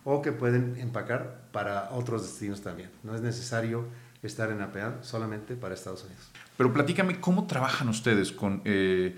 [0.05, 2.91] o que pueden empacar para otros destinos también.
[3.03, 3.87] No es necesario
[4.23, 6.31] estar en APEAM solamente para Estados Unidos.
[6.57, 9.17] Pero platícame, ¿cómo trabajan ustedes con, eh,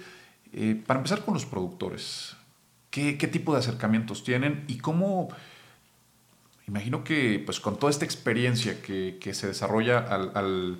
[0.53, 2.37] eh, para empezar con los productores?
[2.91, 5.29] ¿Qué, ¿Qué, tipo de acercamientos tienen y cómo,
[6.71, 10.79] imagino que pues con toda esta experiencia que, que se desarrolla al,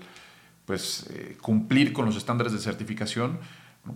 [0.65, 3.41] pues, eh, cumplir con los estándares de certificación,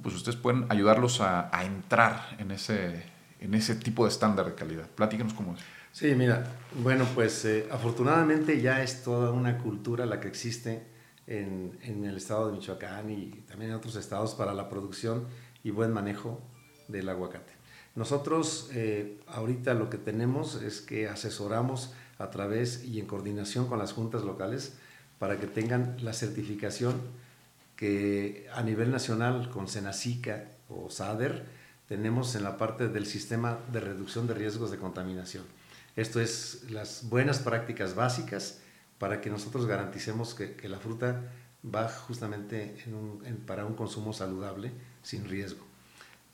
[0.02, 3.04] pues ustedes pueden ayudarlos a, entrar en ese,
[3.38, 4.88] en ese tipo de estándar de calidad.
[4.88, 5.60] Platícanos cómo es.
[5.92, 6.44] Sí, mira,
[6.82, 10.82] bueno, pues eh, afortunadamente ya es toda una cultura la que existe
[11.28, 15.28] en, en, el estado de Michoacán y también en otros estados para la producción
[15.62, 16.42] y buen manejo
[16.88, 17.53] del aguacate.
[17.94, 23.78] Nosotros eh, ahorita lo que tenemos es que asesoramos a través y en coordinación con
[23.78, 24.74] las juntas locales
[25.18, 27.00] para que tengan la certificación
[27.76, 31.44] que a nivel nacional con Senacica o SADER
[31.88, 35.44] tenemos en la parte del sistema de reducción de riesgos de contaminación.
[35.96, 38.60] Esto es las buenas prácticas básicas
[38.98, 41.22] para que nosotros garanticemos que, la fruta
[41.64, 42.74] va justamente
[43.46, 45.73] para un consumo saludable sin riesgo.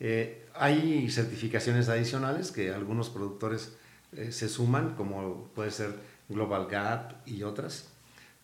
[0.00, 3.74] Eh, hay certificaciones adicionales que algunos productores
[4.16, 5.94] eh, se suman, como puede ser
[6.28, 7.88] Global Gap y otras,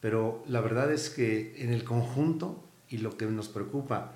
[0.01, 4.13] pero la verdad es que en el conjunto y lo que nos preocupa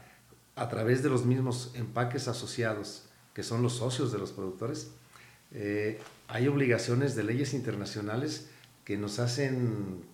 [0.55, 4.93] a través de los mismos empaques asociados, que son los socios de los productores,
[5.53, 5.99] eh,
[6.29, 8.51] hay obligaciones de leyes internacionales
[8.85, 10.05] que nos hacen,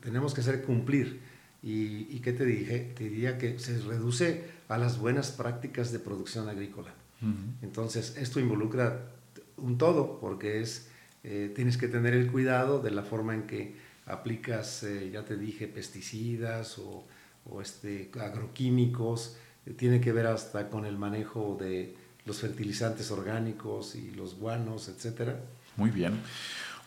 [0.00, 1.20] tenemos que hacer cumplir.
[1.62, 2.92] ¿Y, y qué te, dije?
[2.96, 3.38] te diría?
[3.38, 6.92] Que se reduce a las buenas prácticas de producción agrícola.
[7.20, 7.34] Uh -huh.
[7.62, 9.10] Entonces, esto involucra
[9.56, 10.88] un todo, porque es,
[11.22, 15.36] eh, tienes que tener el cuidado de la forma en que aplicas, eh, ya te
[15.36, 17.06] dije, pesticidas o,
[17.48, 21.94] o este, agroquímicos, eh, tiene que ver hasta con el manejo de
[22.24, 25.40] los fertilizantes orgánicos y los guanos, etcétera.
[25.76, 26.20] Muy bien.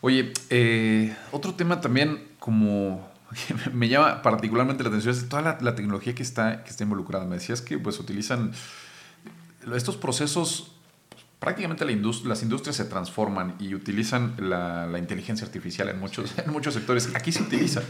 [0.02, 3.10] Oye, eh, otro tema también como
[3.74, 7.26] me llama particularmente la atención es toda la, la, tecnología que está, que está involucrada.
[7.26, 8.52] Me decías que pues utilizan
[9.74, 10.71] estos procesos,
[11.39, 11.91] prácticamente la
[12.26, 17.13] las industrias se transforman y utilizan la, la inteligencia artificial en muchos, en muchos sectores.
[17.15, 17.82] Aquí se utiliza.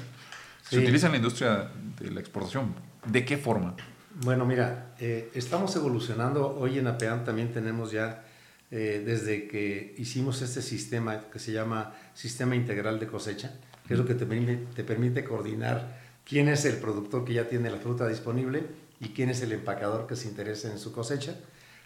[0.64, 0.78] Se sí.
[0.78, 2.74] utiliza en la industria de la exportación.
[3.06, 3.76] ¿De qué forma?
[4.24, 6.56] Bueno, mira, eh, estamos evolucionando.
[6.58, 8.24] Hoy en APEAM también tenemos ya,
[8.72, 13.52] eh, desde que hicimos este sistema que se llama Sistema Integral de Cosecha,
[13.88, 17.48] que es lo que te permite, te permite coordinar quién es el productor que ya
[17.48, 18.64] tiene la fruta disponible
[19.00, 21.36] y quién es el empacador que se interesa en su cosecha,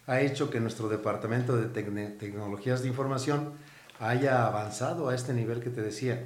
[0.07, 3.51] ha hecho que nuestro departamento de tecnologías de información
[3.99, 6.25] haya avanzado a este nivel que te decía,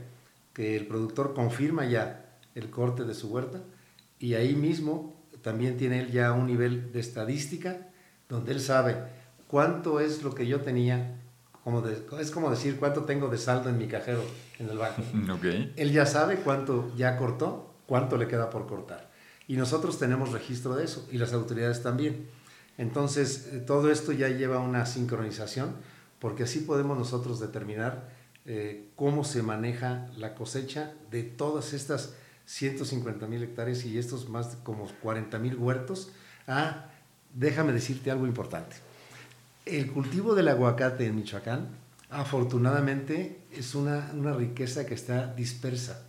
[0.53, 3.61] que el productor confirma ya el corte de su huerta
[4.19, 7.89] y ahí mismo también tiene él ya un nivel de estadística
[8.29, 8.97] donde él sabe
[9.47, 11.19] cuánto es lo que yo tenía,
[11.63, 14.23] como de, es como decir cuánto tengo de saldo en mi cajero
[14.59, 15.01] en el banco.
[15.37, 15.73] Okay.
[15.77, 19.09] Él ya sabe cuánto ya cortó, cuánto le queda por cortar.
[19.47, 22.29] Y nosotros tenemos registro de eso y las autoridades también.
[22.77, 25.75] Entonces, eh, todo esto ya lleva una sincronización
[26.19, 28.09] porque así podemos nosotros determinar
[28.45, 32.13] eh, cómo se maneja la cosecha de todas estas
[32.45, 36.11] 150 mil hectáreas y estos más como 40 mil huertos.
[36.47, 36.89] Ah,
[37.33, 38.75] déjame decirte algo importante.
[39.65, 41.69] El cultivo del aguacate en Michoacán,
[42.09, 46.05] afortunadamente, es una, una riqueza que está dispersa.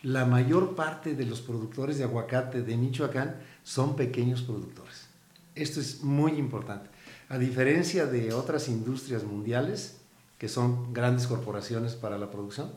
[0.00, 5.08] La mayor parte de los productores de aguacate de Michoacán son pequeños productores.
[5.54, 6.88] Esto es muy importante.
[7.28, 9.98] A diferencia de otras industrias mundiales,
[10.38, 12.72] que son grandes corporaciones para la producción,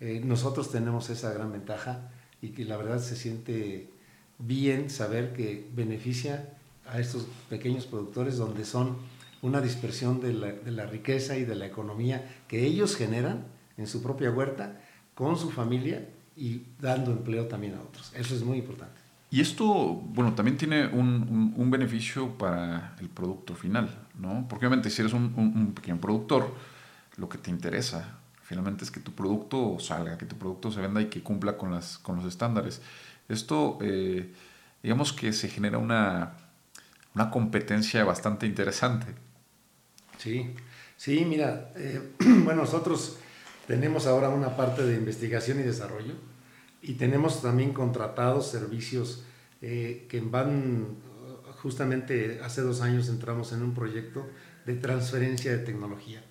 [0.00, 3.90] eh, nosotros tenemos esa gran ventaja y que la verdad se siente
[4.38, 6.52] bien saber que beneficia
[6.86, 8.96] a estos pequeños productores donde son
[9.42, 13.44] una dispersión de la, riqueza y de la economía que ellos generan
[13.76, 14.80] en su propia huerta
[15.14, 18.12] con su familia y dando empleo también a otros.
[18.14, 19.00] Eso es muy importante.
[19.30, 23.88] Y esto, bueno, también tiene un, beneficio para el producto final,
[24.18, 24.46] ¿no?
[24.48, 26.54] Porque obviamente si eres un, un pequeño productor,
[27.16, 28.18] lo que te interesa
[28.52, 31.70] finalmente es que tu producto salga, que tu producto se venda y que cumpla con,
[31.70, 32.82] las, con los estándares.
[33.26, 34.30] Esto, eh,
[34.82, 36.34] digamos que se genera una,
[37.14, 39.06] una competencia bastante interesante.
[40.22, 40.54] Sí,
[40.96, 42.00] sí, mira, eh,
[42.44, 43.16] bueno, nosotros
[43.66, 46.14] tenemos ahora una parte de investigación y desarrollo
[46.80, 49.24] y tenemos también contratados servicios
[49.62, 50.96] eh, que van,
[51.60, 54.28] justamente hace dos años entramos en un proyecto
[54.64, 56.22] de transferencia de tecnología.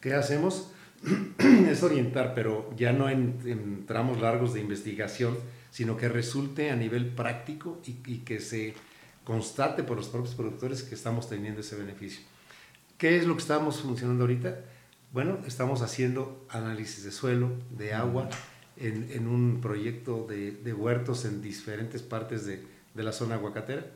[0.00, 0.72] ¿Qué hacemos?
[1.38, 5.38] es orientar, pero ya no en, tramos largos de investigación,
[5.70, 8.74] sino que resulte a nivel práctico y, y, que se
[9.22, 12.31] constate por los propios productores que estamos teniendo ese beneficio.
[13.02, 14.60] ¿Qué es lo que estamos funcionando ahorita?
[15.12, 18.28] Bueno, estamos haciendo análisis de suelo, de agua,
[18.76, 23.86] en, un proyecto de, huertos en diferentes partes de, de la zona aguacatera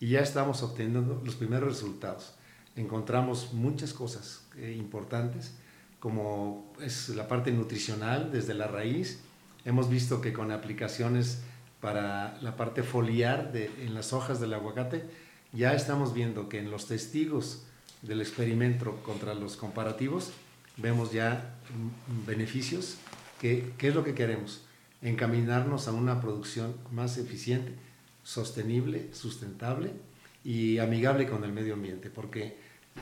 [0.00, 2.34] y ya estamos obteniendo los primeros resultados.
[2.76, 5.52] Encontramos muchas cosas eh, importantes
[6.00, 9.20] como es la parte nutricional desde la raíz.
[9.66, 11.42] Hemos visto que con aplicaciones
[11.82, 15.04] para la parte foliar de, en las hojas del aguacate,
[15.52, 17.65] ya estamos viendo que en los testigos
[18.06, 20.32] del experimento contra los comparativos,
[20.76, 21.56] vemos ya
[22.26, 22.96] beneficios.
[23.40, 24.64] que ¿Qué es lo que queremos?
[25.02, 27.74] Encaminarnos a una producción más eficiente,
[28.22, 29.92] sostenible, sustentable
[30.44, 32.56] y amigable con el medio ambiente, porque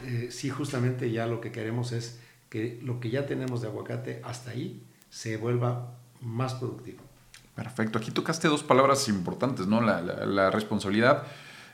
[0.05, 4.21] eh, sí, justamente ya lo que queremos es que lo que ya tenemos de aguacate
[4.25, 7.03] hasta ahí se vuelva más productivo.
[7.55, 7.99] Perfecto.
[7.99, 9.81] Aquí tocaste dos palabras importantes, ¿no?
[9.81, 11.25] La, responsabilidad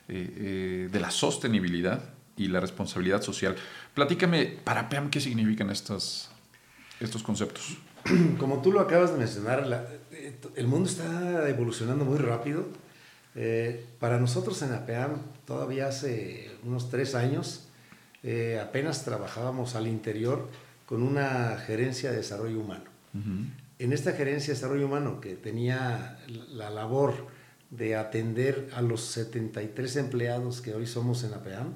[0.08, 2.02] eh, eh, de la sostenibilidad
[2.36, 3.56] y la responsabilidad social.
[3.94, 6.30] Platícame, para PEAM, ¿qué significan estos,
[7.00, 7.78] estos conceptos?
[8.38, 10.00] Como tú lo acabas de mencionar,
[10.56, 12.66] el mundo está evolucionando muy rápido.
[13.34, 17.66] Eh, para nosotros en APEAM, todavía hace unos tres años,
[18.60, 20.48] apenas trabajábamos al interior
[20.90, 22.84] con una gerencia de desarrollo humano.
[23.78, 26.18] En esta gerencia de desarrollo humano que tenía
[26.48, 27.28] la labor
[27.70, 31.74] de atender a los 73 empleados que hoy somos en APEAM,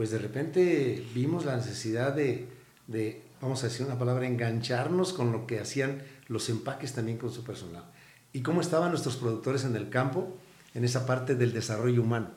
[0.00, 2.48] pues de repente vimos la necesidad de,
[2.86, 7.30] de, vamos a decir una palabra, engancharnos con lo que hacían los empaques también con
[7.30, 7.84] su personal.
[8.32, 10.38] Y cómo estaban nuestros productores en el campo,
[10.72, 12.30] en esa parte del desarrollo humano.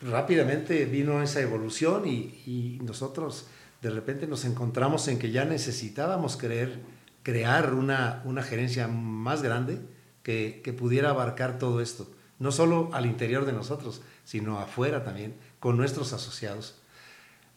[0.00, 3.48] Rápidamente vino esa evolución y, nosotros
[3.82, 6.78] de repente nos encontramos en que ya necesitábamos creer,
[7.24, 9.80] crear una, una gerencia más grande
[10.22, 15.34] que, que, pudiera abarcar todo esto, no solo al interior de nosotros, sino afuera también,
[15.64, 16.74] con nuestros asociados.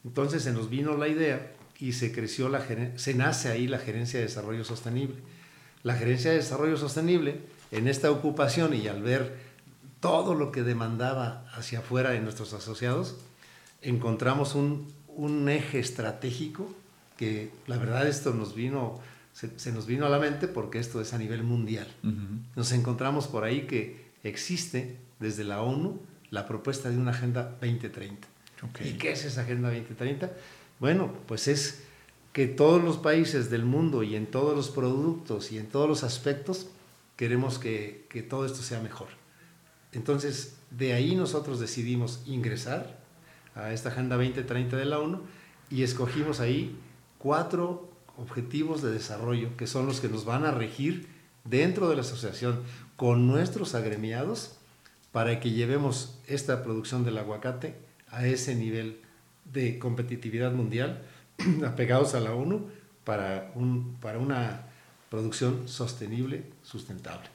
[0.05, 4.17] Entonces se nos vino la idea y se creció la se nace ahí la gerencia
[4.17, 5.17] de desarrollo sostenible.
[5.83, 9.35] La gerencia de desarrollo sostenible, en esta ocupación y al ver
[9.99, 13.17] todo lo que demandaba hacia afuera de nuestros asociados,
[13.81, 16.73] encontramos un, un eje estratégico
[17.17, 19.01] que la verdad esto nos vino,
[19.33, 21.87] se, nos vino a la mente porque esto es a nivel mundial.
[22.55, 25.99] Nos encontramos por ahí que existe desde la ONU
[26.31, 28.27] la propuesta de una Agenda 2030.
[28.83, 30.31] ¿Y qué es esa Agenda 2030?
[30.79, 31.83] Bueno, pues es
[32.33, 36.03] que todos los países del mundo y en todos los productos y en todos los
[36.03, 36.67] aspectos
[37.15, 39.07] queremos que, que todo esto sea mejor.
[39.91, 42.99] Entonces, de ahí nosotros decidimos ingresar
[43.55, 45.21] a esta Agenda 2030 de la ONU
[45.69, 46.77] y escogimos ahí
[47.17, 51.07] cuatro objetivos de desarrollo que son los que nos van a regir
[51.43, 52.61] dentro de la asociación
[52.95, 54.56] con nuestros agremiados
[55.17, 57.73] para que llevemos esta producción del aguacate
[58.11, 58.99] a ese nivel
[59.45, 61.01] de competitividad mundial
[61.65, 62.69] apegados a la ONU
[63.03, 64.67] para, un, para una
[65.09, 67.27] producción sostenible, sustentable.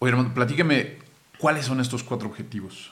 [0.00, 0.98] Oye, hermano, platíqueme,
[1.38, 2.90] ¿cuáles son estos cuatro objetivos?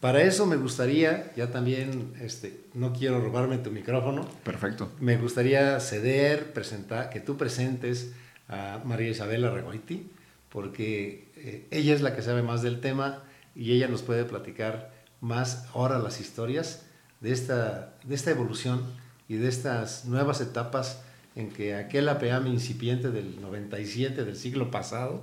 [0.00, 4.26] Para eso me gustaría, ya también, este, no quiero robarme tu micrófono.
[4.42, 4.90] Perfecto.
[4.98, 8.12] Me gustaría ceder, presentar, que tú presentes
[8.48, 10.10] a María Isabela Regoiti,
[10.48, 13.22] porque eh, ella es la que sabe más del tema
[13.54, 16.86] y ella nos puede platicar más ahora las historias
[17.20, 18.84] de esta, de esta evolución
[19.28, 21.02] y de estas nuevas etapas
[21.34, 25.22] en que aquel APAM incipiente del 97 del siglo pasado,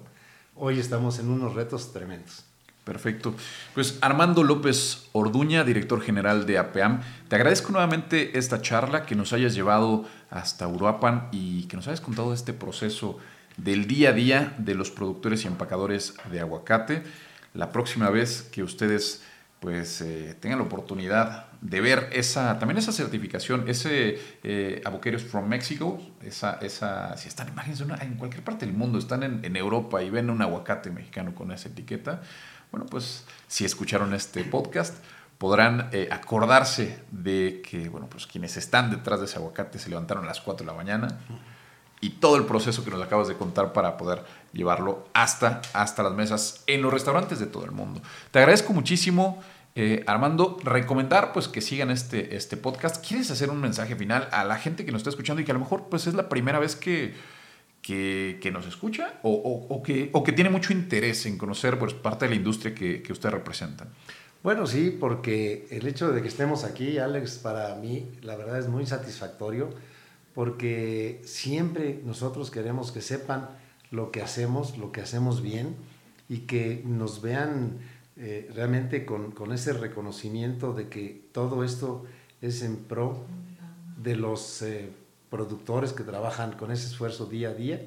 [0.56, 2.46] hoy estamos en unos retos tremendos.
[2.84, 3.36] Perfecto.
[3.76, 9.34] Pues Armando López Orduña, director general de APEAM, te agradezco nuevamente esta charla, que nos
[9.34, 13.20] hayas llevado hasta Uruapan y que nos hayas contado este proceso
[13.58, 17.04] del día a día de los productores y empacadores de aguacate.
[17.54, 19.24] La próxima vez que ustedes
[19.62, 24.82] pues eh, tengan la oportunidad de ver esa, también esa certificación, ese eh,
[25.30, 29.56] from Mexico, esa, esa, si están, imagínense, en cualquier parte del mundo, están en, en
[29.56, 32.22] Europa y ven un aguacate mexicano con esa etiqueta,
[32.72, 34.98] bueno, pues si escucharon este podcast,
[35.38, 40.24] podrán eh, acordarse de que, bueno, pues quienes están detrás de ese aguacate se levantaron
[40.24, 41.20] a las 4 de la mañana
[42.02, 46.14] y todo el proceso que nos acabas de contar para poder llevarlo hasta, hasta las
[46.14, 48.02] mesas en los restaurantes de todo el mundo.
[48.32, 49.42] Te agradezco muchísimo
[49.74, 53.06] Eh, Armando, recomendar pues que sigan este, este podcast.
[53.08, 55.54] ¿Quieres hacer un mensaje final a la gente que nos está escuchando y que a
[55.54, 57.14] lo mejor pues es la primera vez que,
[57.82, 62.32] que, nos escucha o, que, o que tiene mucho interés en conocer pues, parte de
[62.32, 63.88] la industria que, que usted representa?
[64.44, 68.68] Bueno, sí, porque el hecho de que estemos aquí, Alex, para mí la verdad es
[68.68, 69.70] muy satisfactorio
[70.34, 73.50] porque siempre nosotros queremos que sepan
[73.92, 75.76] lo que hacemos, lo que hacemos bien
[76.30, 77.80] y que nos vean
[78.16, 82.06] eh, realmente con, ese reconocimiento de que todo esto
[82.42, 83.26] es en pro
[83.98, 84.90] de los eh,
[85.30, 87.82] productores que trabajan con ese esfuerzo día a día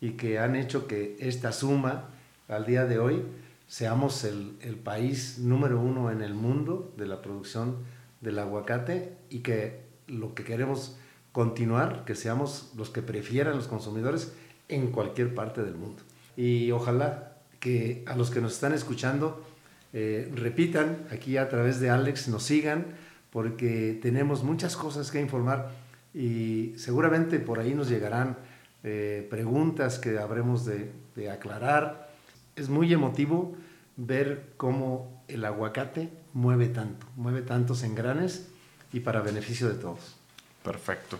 [0.00, 2.10] y que han hecho que esta suma
[2.48, 3.22] al día de hoy
[3.66, 7.78] seamos el, el país número uno en el mundo de la producción
[8.20, 10.96] del aguacate y que lo que queremos
[11.32, 14.32] continuar, que seamos los que prefieran los consumidores
[14.68, 16.02] en cualquier parte del mundo.
[16.36, 19.44] Y ojalá que a los que nos están escuchando
[19.92, 22.86] eh, repitan aquí a través de Alex, nos sigan,
[23.30, 25.70] porque tenemos muchas cosas que informar
[26.14, 28.36] y seguramente por ahí nos llegarán
[28.84, 32.10] eh, preguntas que habremos de, de aclarar.
[32.56, 33.54] Es muy emotivo
[33.96, 38.48] ver cómo el aguacate mueve tanto, mueve tantos engranes
[38.92, 40.21] y para beneficio de todos.
[40.62, 41.18] Perfecto.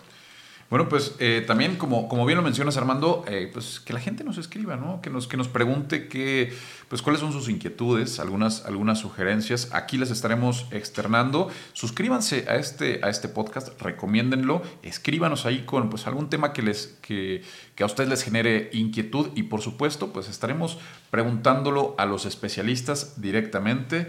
[0.73, 4.25] Bueno, pues eh, también, como, como bien lo mencionas, Armando, eh, pues que la gente
[4.25, 5.03] nos escriba, ¿no?
[5.03, 6.51] Que nos, que nos pregunte qué,
[6.89, 9.69] pues, cuáles son sus inquietudes, algunas, algunas sugerencias.
[9.73, 11.51] Aquí las estaremos externando.
[11.75, 16.99] Suscríbanse a este, a este podcast, recomiéndenlo, escríbanos ahí con pues, algún tema que, les,
[17.03, 17.43] que,
[17.75, 20.79] que a ustedes les genere inquietud y, por supuesto, pues estaremos
[21.11, 24.07] preguntándolo a los especialistas directamente.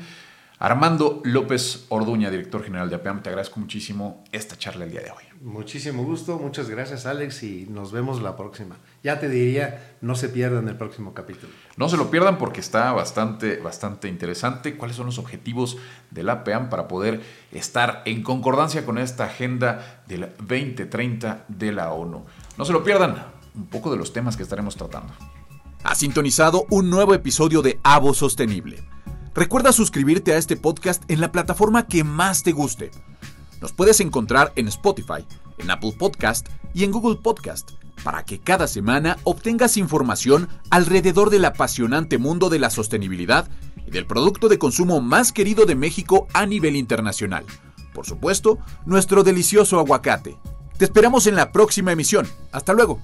[0.60, 5.12] Armando López Orduña, director general de APAM, te agradezco muchísimo esta charla el día de
[5.12, 5.24] hoy.
[5.42, 8.78] Muchísimo gusto, muchas gracias Alex y nos vemos la próxima.
[9.04, 11.52] Ya te diría, no se pierdan el próximo capítulo.
[11.76, 14.78] No se lo pierdan porque está bastante, bastante interesante.
[14.78, 15.78] ¿Cuáles son los objetivos
[16.12, 21.92] de la APAM para poder estar en concordancia con esta agenda del 2030 de la
[21.92, 22.26] ONU?
[22.58, 23.26] No se lo pierdan,
[23.56, 25.14] un poco de los temas que estaremos tratando.
[25.84, 28.82] Ha sintonizado un nuevo episodio de Avo Sostenible
[29.36, 32.92] Recuerda suscribirte a este podcast en la plataforma que más te guste.
[33.62, 35.26] Nos puedes encontrar en Spotify,
[35.58, 37.72] en Apple Podcast y en Google Podcast
[38.04, 43.50] para que cada semana obtengas información alrededor del apasionante mundo de la sostenibilidad
[43.88, 47.46] y del producto de consumo más querido de México a nivel internacional.
[47.94, 50.38] Por supuesto, nuestro delicioso aguacate.
[50.78, 52.28] Te esperamos en la próxima emisión.
[52.52, 53.00] Hasta luego.